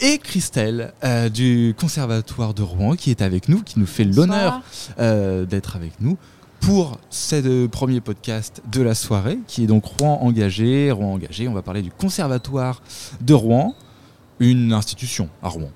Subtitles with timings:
[0.00, 4.62] et Christelle euh, du Conservatoire de Rouen qui est avec nous, qui nous fait l'honneur
[4.98, 6.16] euh, d'être avec nous
[6.60, 10.90] pour ce premier podcast de la soirée, qui est donc Rouen engagé.
[10.90, 12.82] Rouen engagé, on va parler du Conservatoire
[13.20, 13.74] de Rouen,
[14.40, 15.70] une institution à Rouen.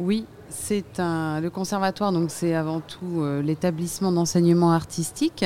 [0.00, 5.44] Oui, c'est un, le conservatoire, donc c'est avant tout euh, l'établissement d'enseignement artistique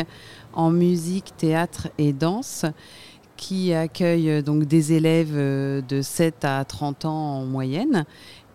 [0.53, 2.66] en musique, théâtre et danse
[3.43, 8.04] qui accueille euh, donc des élèves euh, de 7 à 30 ans en moyenne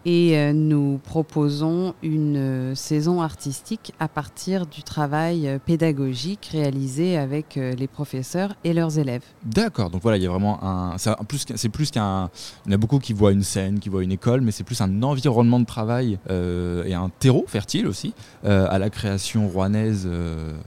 [0.08, 7.18] et euh, nous proposons une euh, saison artistique à partir du travail euh, pédagogique réalisé
[7.18, 9.24] avec les professeurs et leurs élèves.
[9.44, 10.96] D'accord, donc voilà, il y a vraiment un.
[10.98, 12.30] C'est plus, qu'un.
[12.66, 14.64] Il y en a beaucoup qui voient une scène, qui voient une école, mais c'est
[14.64, 18.14] plus un environnement de travail et un terreau fertile aussi
[18.44, 20.10] à la création rouennaise,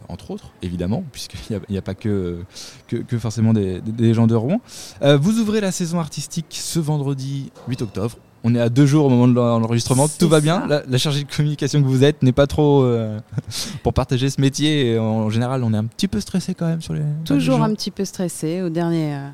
[0.09, 2.45] entre autres, évidemment, puisqu'il n'y a, pas que,
[2.89, 4.61] que, que forcément des, des, gens de Rouen.
[5.03, 9.09] vous ouvrez la saison artistique ce vendredi 8 octobre on est à deux jours au
[9.09, 10.67] moment de l'enregistrement, tout va bien.
[10.67, 13.19] La, chargée de communication que vous êtes n'est pas trop euh,
[13.83, 14.99] pour partager ce métier.
[14.99, 17.03] en général, on est un petit peu stressé quand même sur les.
[17.25, 18.63] Toujours un petit peu stressé.
[18.63, 19.29] Au dernier, euh,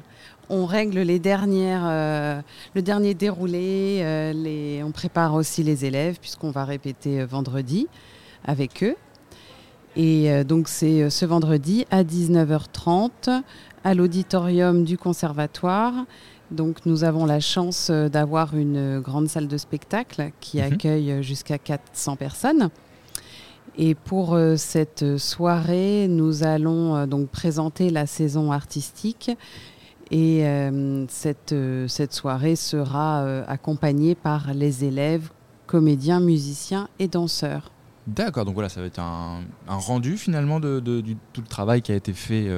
[0.48, 2.40] on règle les dernières, euh,
[2.74, 4.32] le dernier déroulé.
[4.34, 7.86] les, on prépare aussi les élèves puisqu'on va répéter vendredi
[8.44, 8.96] avec eux.
[9.98, 13.42] Et donc c'est ce vendredi à 19h30
[13.82, 15.94] à l'auditorium du conservatoire.
[16.50, 20.72] Donc nous avons la chance euh, d'avoir une grande salle de spectacle qui mhm.
[20.72, 22.70] accueille jusqu'à 400 personnes.
[23.78, 29.30] Et pour euh, cette soirée, nous allons euh, donc présenter la saison artistique.
[30.12, 30.44] Et
[31.08, 31.52] cette,
[31.88, 35.30] cette, soirée sera accompagnée par les élèves,
[35.66, 37.72] comédiens, musiciens et danseurs.
[38.06, 40.78] D'accord, donc voilà, ça va être un, rendu finalement de,
[41.32, 42.48] tout le travail qui a été fait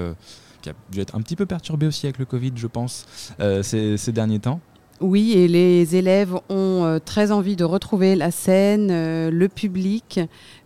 [0.68, 3.06] qui a dû être un petit peu perturbé aussi avec le Covid, je pense,
[3.40, 4.60] euh, ces, derniers temps.
[5.00, 10.20] Oui, et les élèves ont euh, très envie de retrouver la scène, euh, le public.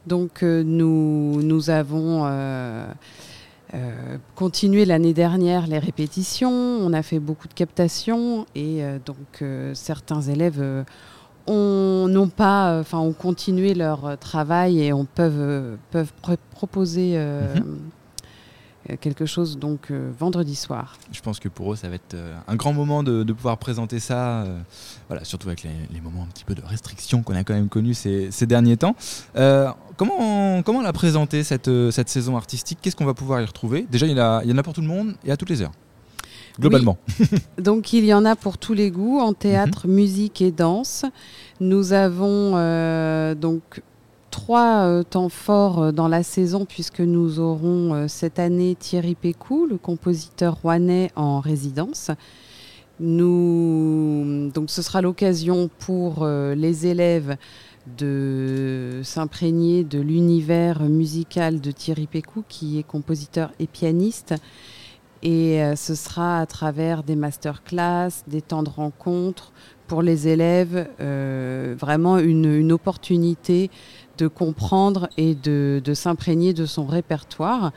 [0.06, 2.28] Donc nous, nous avons
[4.34, 10.84] continué l'année dernière les répétitions, on a fait beaucoup de captations et donc certains élèves
[11.46, 16.12] ont, pas, enfin, ont continué leur travail et on peuvent, peuvent
[16.50, 17.16] proposer.
[17.16, 17.78] Mhm.
[18.90, 20.96] Euh, quelque chose donc euh, vendredi soir.
[21.12, 24.00] Je pense que pour eux, ça va être euh, un grand moment de, pouvoir présenter
[24.00, 24.44] ça,
[25.08, 27.94] voilà, surtout avec les, moments un petit peu de restriction qu'on a quand même connus
[27.94, 28.94] ces, derniers temps.
[29.96, 32.78] comment, comment la présenter cette, cette saison artistique?
[32.82, 33.86] Qu'est-ce qu'on va pouvoir y retrouver?
[33.90, 35.50] Déjà, il y, a, il y en a pour tout le monde et à toutes
[35.50, 35.72] les heures
[36.60, 36.98] globalement.
[37.58, 39.94] Donc il y en a pour tous les goûts en théâtre, mhm.
[39.94, 41.06] musique et danse.
[41.60, 42.52] Nous avons
[43.34, 43.82] donc
[44.32, 49.14] trois euh, temps forts euh, dans la saison puisque nous aurons euh, cette année Thierry
[49.14, 52.10] Pécou, le compositeur rouennais en résidence.
[52.98, 57.36] Donc ce sera l'occasion pour les élèves
[57.98, 64.34] de s'imprégner de l'univers musical de Thierry Pécou qui est compositeur et pianiste.
[65.24, 69.52] Et ce sera à travers des masterclass, des temps de rencontre
[69.92, 73.70] pour les élèves, vraiment une, opportunité
[74.16, 77.72] de comprendre et de, s'imprégner de son répertoire.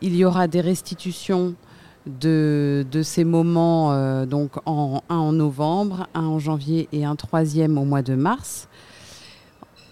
[0.00, 1.56] Il y aura des restitutions
[2.06, 7.76] de, ces moments, euh, donc en, un en novembre, un en janvier et un troisième
[7.76, 8.68] au mois de mars,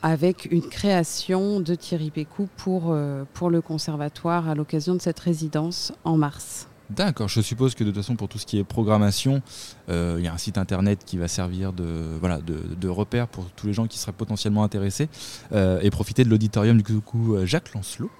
[0.02, 5.18] avec une création de Thierry Pécou pour, euh, pour le conservatoire à l'occasion de cette
[5.18, 6.68] résidence en mars.
[6.90, 9.42] D'accord, je suppose que de toute façon pour tout ce qui est programmation,
[9.88, 13.72] euh, il y a un site internet qui va servir de, repère pour tous les
[13.72, 15.08] gens qui seraient potentiellement intéressés
[15.52, 18.10] euh, et profiter de l'auditorium du coup euh, Jacques Lancelot.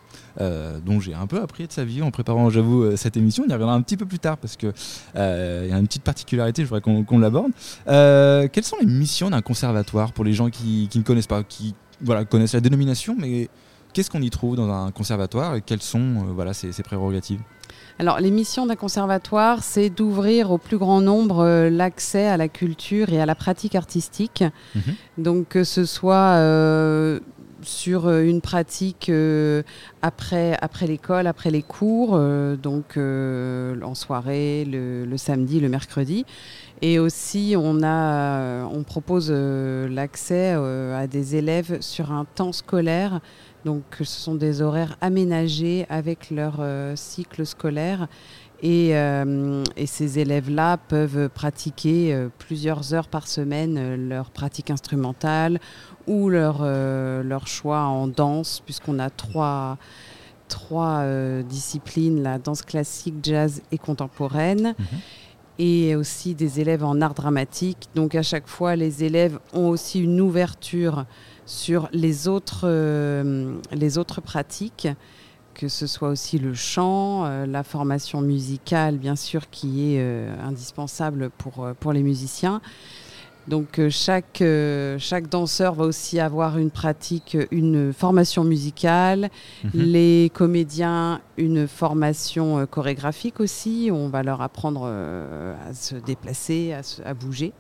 [0.85, 3.45] dont j'ai un peu appris de sa vie en préparant, j'avoue, cette émission.
[3.47, 4.73] On y reviendra un petit peu plus tard parce qu'il
[5.15, 7.53] y a une petite particularité, je voudrais qu'on l'aborde.
[7.87, 11.75] quelles sont les missions d'un conservatoire pour les gens qui, qui, ne connaissent pas, qui
[12.01, 13.49] voilà, connaissent la dénomination, mais
[13.93, 17.41] qu'est-ce qu'on y trouve dans un conservatoire et quelles sont voilà, ses prérogatives?
[17.99, 22.49] Alors, les missions d'un conservatoire, c'est d'ouvrir au plus grand nombre euh, l'accès à la
[22.49, 24.45] culture et à la pratique artistique.
[24.75, 24.83] Mhm.
[25.19, 27.21] Donc, que ce soit euh,
[27.63, 29.11] sur euh, une pratique
[30.03, 32.21] après, après l'école, après les cours,
[32.63, 36.27] donc en soirée, le, samedi, le mercredi.
[36.83, 43.21] Et aussi, on, a, on propose l'accès à des élèves sur un temps scolaire
[43.67, 48.07] donc ce sont des horaires aménagés avec leur euh, cycle scolaire.
[48.65, 55.59] Euh, et, ces élèves-là peuvent pratiquer euh, plusieurs heures par semaine leur pratique instrumentale
[56.07, 59.77] ou leur, leur choix en danse, puisqu'on a trois,
[60.47, 61.03] trois
[61.43, 64.75] disciplines, la danse classique, jazz et contemporaine.
[64.79, 64.87] Mhm.
[65.59, 67.89] et aussi des élèves en art dramatique.
[67.95, 71.07] Donc à chaque fois, les élèves ont aussi une ouverture
[71.47, 74.89] sur les autres, euh, les autres pratiques,
[75.55, 80.35] que ce soit aussi le chant, euh, la formation musicale, bien sûr, qui est euh,
[80.45, 82.61] indispensable pour, pour les musiciens.
[83.47, 84.43] Donc chaque,
[84.99, 89.31] chaque danseur va aussi avoir une pratique, une formation musicale,
[89.63, 89.71] mhm.
[89.75, 97.15] les comédiens une formation chorégraphique aussi, on va leur apprendre à se déplacer, à, à
[97.15, 97.53] bouger.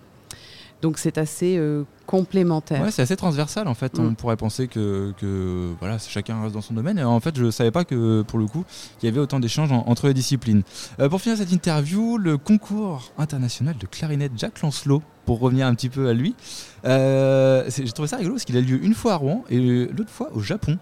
[0.82, 2.82] Donc c'est assez euh, complémentaire.
[2.82, 3.98] Ouais, c'est assez transversal en fait.
[3.98, 4.16] On mm.
[4.16, 6.98] pourrait penser que, que, voilà, chacun reste dans son domaine.
[6.98, 8.64] Et en fait, je ne savais pas que pour le coup,
[9.02, 10.62] il y avait autant d'échanges entre les disciplines.
[11.00, 15.74] Euh, pour finir cette interview, le concours international de clarinette Jacques Lancelot, pour revenir un
[15.74, 16.36] petit peu à lui,
[16.84, 20.10] euh, j'ai trouvé ça rigolo parce qu'il a lieu une fois à Rouen et l'autre
[20.10, 20.78] fois au Japon.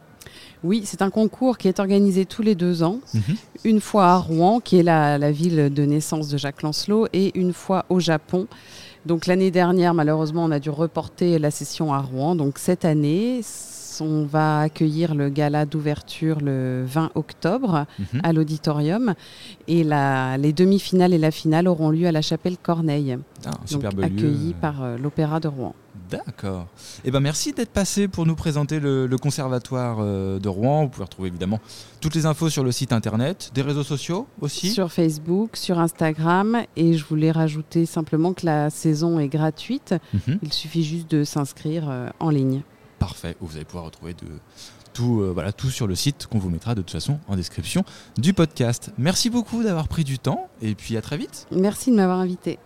[0.65, 3.01] Oui, c'est un concours qui est organisé tous les deux ans.
[3.13, 3.23] Mhm.
[3.65, 7.39] Une fois à Rouen, qui est la, la, ville de naissance de Jacques Lancelot, et
[7.39, 8.49] une fois au Japon.
[9.07, 12.35] Donc l'année dernière, malheureusement, on a dû reporter la session à Rouen.
[12.35, 13.43] Donc cette année,
[14.01, 18.21] on va accueillir le gala d'ouverture le 20 octobre mhm.
[18.23, 19.15] à l'auditorium
[19.69, 24.55] et les demi-finales et la finale auront lieu à la chapelle Corneille, ah, donc accueilli
[24.55, 25.75] par euh, l'Opéra de Rouen.
[26.27, 26.67] D'accord.
[27.05, 30.85] Eh ben merci d'être passé pour nous présenter le, conservatoire euh, de Rouen.
[30.85, 31.61] Vous pouvez retrouver évidemment
[32.01, 34.71] toutes les infos sur le site internet, des réseaux sociaux aussi.
[34.71, 36.63] Sur Facebook, sur Instagram.
[36.77, 39.95] Et je voulais rajouter simplement que la saison est gratuite.
[40.13, 40.39] Mhm.
[40.43, 42.63] Il suffit juste de s'inscrire euh, en ligne.
[42.99, 43.37] Parfait.
[43.41, 44.27] Vous allez pouvoir retrouver de,
[44.95, 47.85] tout, euh, voilà, tout sur le site qu'on vous mettra de toute façon en description
[48.17, 48.93] du podcast.
[48.97, 51.47] Merci beaucoup d'avoir pris du temps et puis à très vite.
[51.51, 52.59] Merci de m'avoir invité.